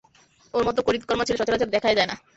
[0.53, 2.15] ওর মতো কড়িতকর্মা ছেলে সচরাচর দেখাই যায় না!